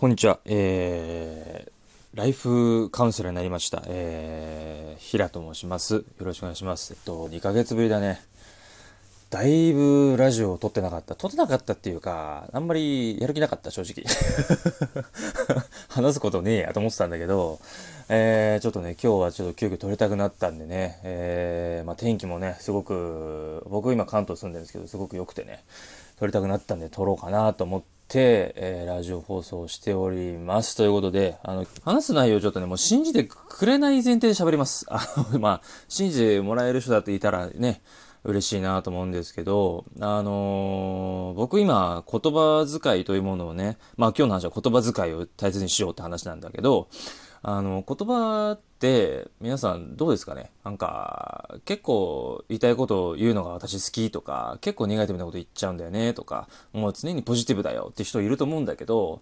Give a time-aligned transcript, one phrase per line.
[0.00, 0.40] こんにちは。
[0.46, 3.82] えー、ライフカウンセラーになりました。
[3.86, 5.96] えー、平と申します。
[5.96, 6.94] よろしくお願いします。
[6.94, 8.22] えっと、2ヶ月ぶりだね。
[9.28, 11.16] だいぶラジオを撮ってなかった。
[11.16, 14.06] 撮ってなかったっていうか、あんまりやる気なかった、正直。
[15.90, 17.60] 話すことねえやと思ってたんだけど、
[18.08, 25.62] えー、ちょっとね、今日はちょっと急遽撮りたくなったんでね、えー、まあ、天気もね、すごく、僕今関東住んでるんですけど、すごく良くてね、
[26.18, 30.76] 撮りたくなったんで撮ろうかなと思って、、てえー、ラジオ放送をしております。
[30.76, 34.84] ということで、あの、話す内容ちょっとね、もう信じてくれない前提で喋ります。
[34.90, 35.00] あ
[35.32, 37.82] の、まあ、信じてもらえる人だっていたらね、
[38.24, 46.88] 嬉しいなと思うんですけど、あのー、僕今言葉遣いというものをね、まあ今日の話は言葉遣いを大切にしようって話なんだけど、
[47.42, 50.50] あの、言葉って皆さんどうですかね？
[50.64, 59.20] なんか結構言いたいことを言うのが私好きとか結構ネガティブなこと言っちゃうんだよねとかもう常にポジティブだよって人いると思うんだけど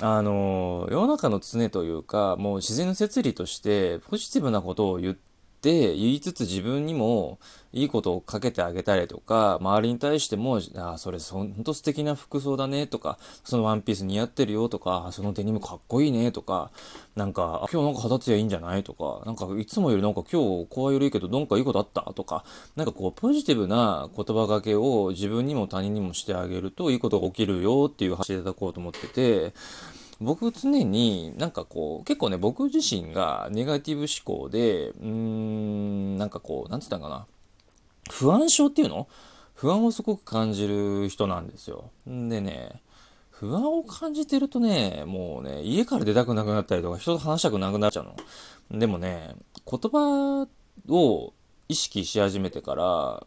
[0.00, 5.27] あの世の中の常というかもう自然の摂理としてポジティブなことを言って
[5.58, 7.40] って言いつつ自分にも
[7.72, 16.70] いいことをかけてあげたりとか、周りに対しても、ああ、それほんと素敵な服装だねとか、そのワンピース似合ってるよとか、そのデニムかっこいいねとか、
[17.16, 22.44] なんか、今日なんか肌ツヤいいんじゃないとか、なんかいつもよりなんか今日声色いいけどなんかいいことあったとか、
[22.76, 29.52] なんかこうポジティブな言葉がけを自分にも他人にもしてあげるといいことが起きるよっていう話でいただこうと思ってて、
[30.20, 37.26] 僕常になんかこう結構ね僕自身がネガティブ思考でうーんなんかこうなんつったんかな
[38.10, 39.06] 不安症っていうの？
[39.54, 41.90] 不安をすごく感じる人なんですよ。
[42.08, 42.80] んでね
[43.30, 48.04] 不安を感じてるとねもうね家から出たくなくなったりとか人と話したくなくなっちゃう
[48.70, 48.78] の。
[48.78, 49.36] でもね
[49.70, 50.48] 言葉
[50.88, 51.32] を
[51.68, 53.26] 意識し始めてから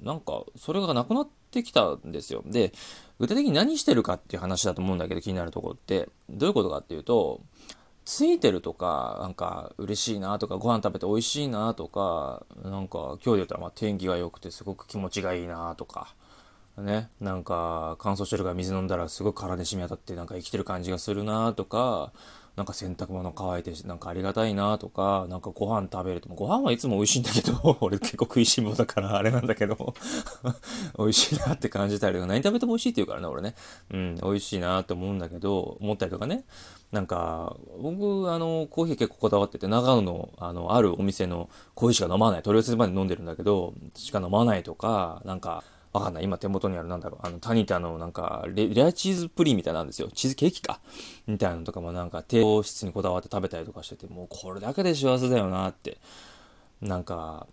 [0.00, 2.42] なんかそれがなくなってきたんですよ。
[2.44, 2.72] で
[3.20, 6.08] 具体的に何してるかっていう話だと思うんだけど気になるところって。
[6.30, 7.40] どういうことかっていうと
[8.04, 16.14] ついてるとかなんか嬉しいなとかご飯食べて美味しいなとかなんか今日で言ったらまあ天気が良くてすごく気持ちがいいなとか
[16.78, 22.12] ねなんか乾燥してるから水飲んだらすごく体に染み渡ってなんか生きてる感じがするなとか
[22.56, 29.94] なんか洗濯物乾いてなんかありがたいなとか、なんかご飯食べると、ご飯はいつも美味しいんだけど、 俺結構食いしん坊だからあれなんだけど
[30.98, 33.54] 美味しいなって感じたりとか、何食べても美味しいって言うからね、俺ね。
[33.92, 36.44] うん、美味しいなって思うんだけど、思ったりとかね。
[36.92, 42.42] なんか、僕、あの、コーヒー結構こだわってて、長野の、あの、あるお店のコーヒーしか飲まない。
[42.42, 45.62] 取り寄せまで飲んでるんだけど、しか飲まないとか、なんか、
[45.92, 46.24] わかんない。
[46.24, 47.26] 今手元にあるなんだろう。
[47.26, 50.08] あの、タニタのなんかレ、レアチーズプリンみたいなんですよ。
[50.12, 50.80] チーズケーキか。
[51.26, 55.98] みたいなのとかもなんか低糖質にこだわって食べたりとかしてて、もうこれだけで幸せだよなって。
[56.80, 57.46] なんか、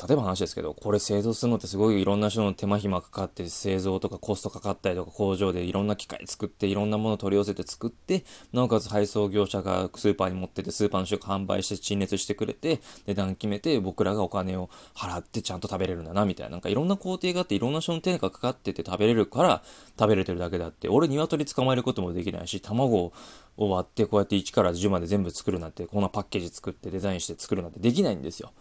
[0.00, 16.52] 例えば話ですけど、これ製造するのってすごいいろんな人の手間暇かかって製造とかコストかかったりとか工場でいろんな機械作っていろんなもの取り寄せて作って、なおかつ配送業者がスーパーに持っててスーパーの人が販売して陳列してくれて、値段決めて僕らがお金を払ってちゃんと食べれるんだなみたいな。
[16.52, 19.62] なんかいろんな工程があっていろんな人の手がかかってて食べれるから
[19.98, 23.12] 食べれてるだけだって、俺鶏捕まえることもできないし、卵を
[23.58, 28.52] 割ってこうやって1から10まで全部作るなんて、こんなパッケージ作ってデザインして作るなんてできないんですよ。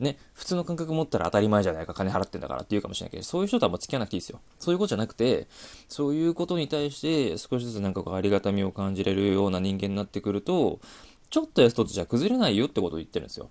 [0.00, 4.40] ね、普通の感覚持ったら当たり前じゃないか、金払ってんだからって言うかもしれないけど、そういう人とはもう付き合わなくていいですよ。
[4.58, 5.46] そういうことじゃなくて、
[5.88, 10.80] そういうことに対して少しずつなんかこうありがたみを感じれるような人間になってくると、
[11.28, 13.50] ちょっとやつとじゃ崩れないよってことを言ってるんですよ。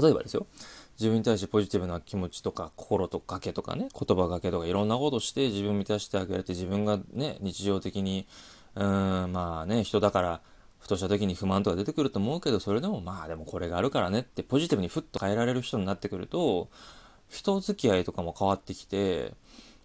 [0.00, 0.46] 例えばですよ。
[0.98, 8.26] 自分に対してポジティブな気持ちとか心とかけとかね言葉がけとかいろんなことして自分を満たしてあげられて自分がね日常的に
[8.74, 10.40] うーんまあね人だから
[10.78, 16.68] ふとした時に不満とか出てくると思うけど、それでもまあでもこれがあるからねってポジティブにふっと変えられる人になってくると、
[17.28, 19.32] 人付き合いとかも変わってきて、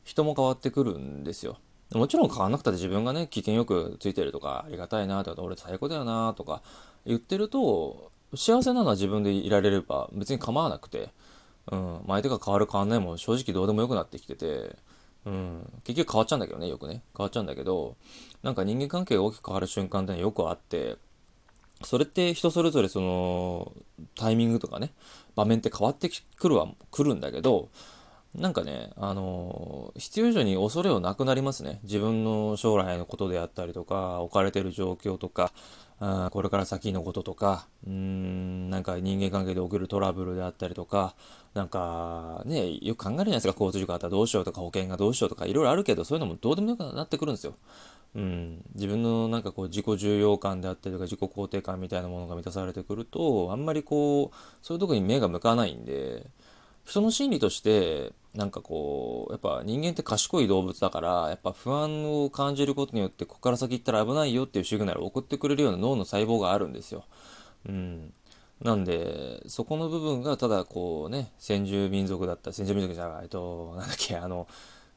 [0.03, 1.57] 人も変わってくるんですよ。
[1.93, 6.61] もちろん変わんなくたって自分がね、機嫌よくついてるとか、ありがたいなとか、俺最高だよなとか
[7.05, 11.09] 言ってると、幸せなのは自分でいられれば別に構わなくて、
[11.71, 14.75] うん、相手が変わる変わんないも正直どうでもよくなってきてて、
[15.25, 17.03] うん、結局変わっちゃうんだけどね、よくね。
[17.17, 17.95] 変わっちゃうんだけど、
[18.41, 20.97] なんか人間関係が大きく変わる瞬間ってのはよくあって、
[21.83, 23.73] それって人それぞれその
[24.15, 24.91] タイミングとかね、
[25.35, 27.69] 場面って変わってくるは来るんだけど、
[28.35, 31.79] なんかね、あの必要以上に恐れをなくなりますね。
[31.83, 35.51] 自分の将来のことであったりとか、置かれてる状況とか、
[36.05, 41.15] あこれから先のこととか、うーん、なんか人間関係で起きるトラブルであったりとか、
[41.53, 47.53] なんかね、よく考えるじゃないですか、交通事故あったらどうしようとか、保険がどうしようとか、いろいろあるけど、そういうのもどうでもよくなってくるんですよ。
[48.15, 56.27] うん、自分のなんかこう自己重要感であったりとか自己肯定感みたいなものが満たされてくるとあんまりこうそういうとこに目が向かないんで
[56.85, 67.05] 人の心理としてなんかこうやっぱ人間って賢い動物だからやっぱ不安を感じることによってここから先行ったら危ないよっていうシグナルを送ってくれるような脳の細胞があるんですよ。
[67.67, 68.13] うん、
[68.61, 74.47] なんでそこの部分がただこうね先住民族だった先住民族じゃないえっとなんだっけあの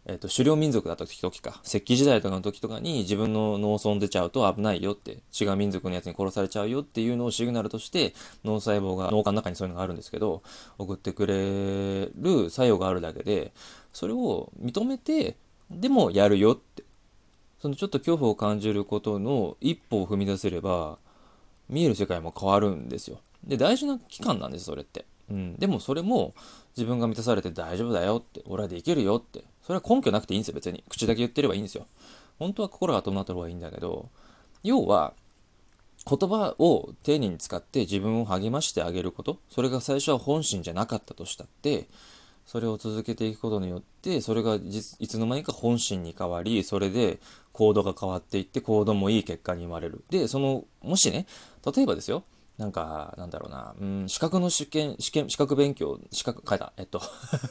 [0.08, 8.14] えっと、狩猟民族だった時とか、石器時代とかの時とかに自分の農村出ちゃうと危ないよって、違う民族のやつに殺されちゃうよっていうのをシグナルとして、
[8.44, 10.42] 脳細胞が、脳幹の中にそういうのがあるんですけど、
[10.78, 13.52] 送ってくれる作用があるだけで、
[13.92, 15.36] それを認めて、
[15.72, 16.84] でもやるよって。
[17.60, 20.98] そのちょっと恐怖を感じることの一歩を踏み出せれば、
[21.68, 23.18] 見える世界も変わるんですよ。
[23.42, 25.04] で、大事な期間なんです、それって。
[25.30, 25.56] うん。
[25.56, 26.34] でもそれも、
[26.76, 30.84] 自分が満たされて大丈夫だよって、俺はできるよって、それは根拠なくていいんですよ、別に。
[30.88, 31.86] 口だけ言ってればいいんですよ。
[32.38, 34.08] 本当は心が伴った方がいいんだけど、
[34.62, 35.14] 要は、
[36.08, 41.88] 言葉を丁寧に使って自分を励ましてあげること、それが最初は本心じゃなかったとしたって、
[42.46, 44.60] それを続けていくことによって、それがい
[45.08, 47.18] つの間にか本心に変わり、それで
[47.52, 50.04] 行動が変わっていって、行動もいい結果に生まれる。
[50.10, 51.26] で、その、もしね、
[51.74, 52.22] 例えばですよ、
[52.58, 57.00] なんか、なんだろうな、うん、資格の試験、試験、資格勉強、資格、書いた、えっと。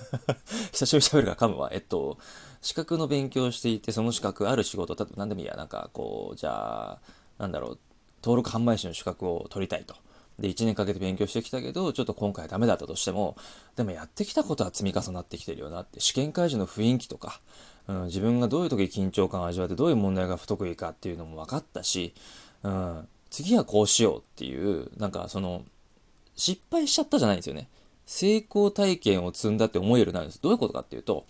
[0.74, 1.70] 久しぶりに喋るから噛むわ。
[1.72, 2.18] えっと、
[2.62, 7.00] 資格の勉強していて、その資格ある仕事、例えば何でもいいや、なんか、こう、じゃあ、
[7.38, 7.80] なんだろう、
[8.24, 9.96] 登録販売士の資格を取りたいと。
[10.40, 13.38] で、1年かけて勉強してきたけど、ちょっと今回ダメだったとしても、
[13.76, 17.40] でもやってきたことは積み重なってきてるよなって、試験会場の雰囲気とか、
[17.88, 22.14] うん、自分がどういう時緊張感を味わってどういう問題が不得意かっていうのも分かったし、
[22.64, 25.66] うん、次はこうしようっていう、なんかその、
[26.38, 27.68] 失敗しちゃったじゃないんですよね。
[28.06, 30.42] 成功体験を積んだって思えるようになるんです。
[30.42, 31.26] どういうことかっていうと、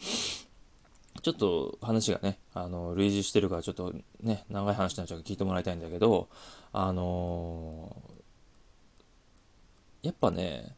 [1.23, 3.91] ちょっと話がね、あの、類似してるからちょっと
[4.21, 6.29] ね、長い話になっちゃうから聞いてもらいたいんだけど、
[6.73, 10.75] あのー、やっぱね、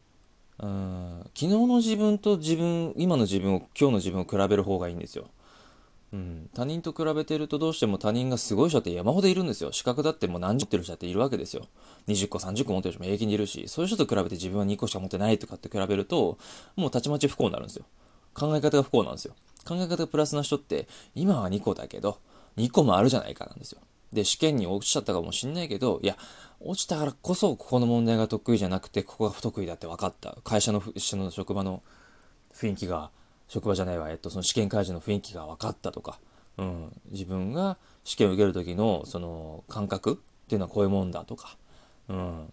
[0.60, 5.28] うん、昨日の自分と自分、今の自分を、今日の自分を比べる方がいいんですよ。
[6.12, 9.72] うん、他人と比べてるとどうしても他人がすごい人って山ほどいるんですよ。
[9.72, 11.66] 資格だってもう何十ってる人っているわけですよ。
[12.06, 16.38] 20個、30個持ってる人も平均にいるし、そういう人と比べて自分は2個しか持ってないとかって比べると、
[16.76, 17.84] もうたちまち不幸になるんですよ。
[18.32, 19.34] 考え方が不幸なんですよ。
[19.66, 22.18] 考え方がプラスな人って、今は2個だけど、
[22.56, 23.80] 2個もあるじゃないかなんですよ。
[24.12, 26.16] で、試験に落ちちゃったかもしんないけど、いや、
[26.60, 30.38] 落ちたからこそここの問題が得意じゃなくて、ここが不得意だって分かった。
[30.44, 31.82] 会社の、の職場の
[32.54, 33.10] 雰囲気が
[33.48, 36.18] 職場じゃないわ、えっと、その試験会場の雰囲気が分かったとか、
[36.56, 41.56] うん、自分が試験を受ける時のその感覚っていうのはこういうもんだとか、
[42.08, 42.52] うん、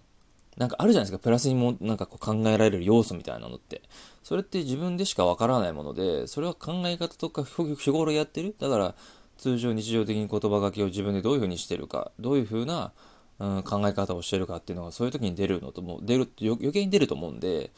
[0.58, 3.82] なんかあるじゃないですか、プラスにもなんかこう考えられる要素みたいなのって。
[4.24, 8.56] それって自分でしか分からないもので、それは考え方とか日頃やってる。
[8.60, 8.96] だから
[9.38, 12.92] 通常日常的に言葉書きを自分でどういうふうにしてるか、どういうふうな、
[13.38, 17.70] うん、考え方をしてるかっていうのがそういう時に出るのとも、出る、余計に出ると思うんで、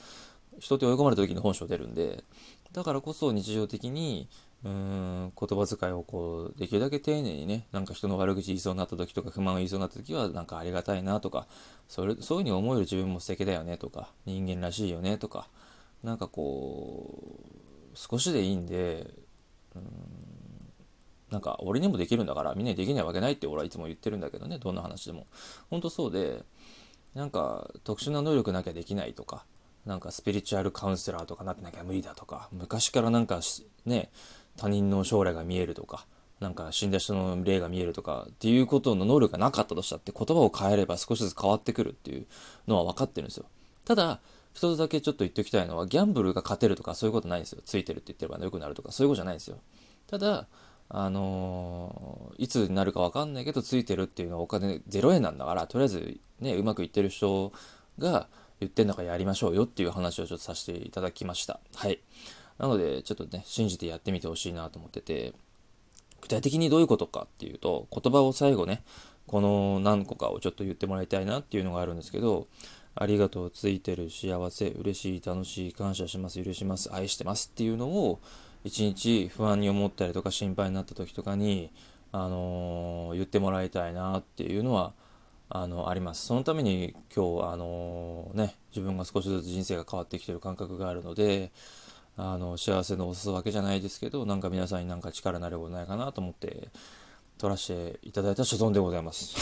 [0.60, 2.24] 人って追い込まれた時に本性出るんで、
[2.74, 4.28] だからこそ日常的に、
[4.64, 11.48] うん、言葉遣いをこう、できるだけ丁寧にね、なんか人の悪口言いそうになった時とか、不満を言いそうになった時は、なんかありがたいなとか、
[11.88, 15.48] それ、そういうふうに思える自分も素敵だよねとか、人間らしいよねとか、
[16.04, 17.40] なんかこ
[17.94, 19.12] う、少しでいいんで、
[19.76, 19.84] うん、
[21.30, 25.28] なんか俺にもできるんだからみんなにできないわけないって俺はいつも言ってるんだけどね、どんな話でも。
[25.70, 26.44] ほんとそうで、
[27.14, 29.46] なんか特殊な能力なきゃできないとか、
[29.88, 33.40] なんかスピリチュアルカウンセラーとかなってなきゃ無理だとか、昔からなんか
[33.86, 34.12] ね、
[34.58, 36.06] 他人の将来が見えるとか、
[36.42, 42.28] なんか死んだ人の霊が見えるとかっていうことの能力がなかったとしたって言葉を変えれば少しずつ変わってくるっていう
[42.68, 43.46] のは分かってるんですよ。
[43.86, 44.20] ただ、
[44.54, 47.62] 一つだけちょっと言っておきたいのは、ギャンブルが勝てるとかそういうことないんですよ。
[47.64, 49.58] ついてるって言ってれば良くなるとかそういうことじゃないんですよ。
[50.08, 50.48] ただ、
[50.90, 57.52] あのー、いつになるか分かんないけど、ついてるっていうのはお金0円なんだから、とりあえずね、うまくいってる人
[58.00, 58.28] が、
[58.60, 61.60] 言ってんだからやりましょうよっていう話をちょっとさせていただきました。
[61.76, 62.00] はい。
[62.58, 65.34] なので、ちょっとね、信じてやってみてほしいなと思ってて、
[66.22, 68.84] 具体的にどういうことかっていうと、言葉を最後ね、
[69.28, 72.48] この何個かをちょっと言ってもらいたいなっていうのがあるんですけど、
[72.96, 78.20] ありがとう、ついてる、幸せ、嬉しい、楽しい、感謝します、許します、愛してますっていうのを、
[78.64, 81.70] 一日不安に思ったりとか心配になった時とかに、
[82.12, 84.94] あのー、言ってもらいたいなっていうのは、
[85.50, 86.26] あのあります。
[86.26, 91.52] そのために今日あのね自分が少しずつ人生が変わってきてる感覚があるので
[92.18, 96.70] あの幸せのおすわけじゃないですけどなんか皆さんになんか力になることないかなと思って
[97.38, 99.36] 撮らせていただいた所存でございます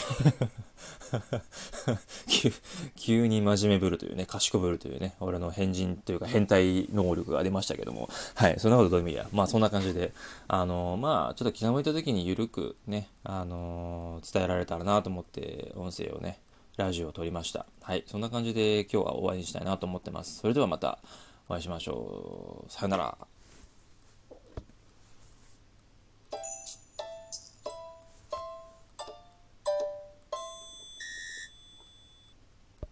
[2.95, 9.27] 急に真面目ぶるというね、賢ぶるというね、俺の変人というか変態能力が出ましたけども、はい、そんなことどうでもいいや。
[9.31, 10.13] まあそんな感じで、
[10.47, 16.39] あのー、まあちょっと気が向いた時にゆるくね、あのー、伝えられたらなと思って音声をね、
[16.77, 17.65] ラジオを撮りました。
[17.81, 20.39] はい、そんな感じで今日は終わりにしたいなと思ってます。
[20.39, 20.99] それではまた
[21.47, 22.71] お会いしましょう。
[22.71, 23.34] さよなら。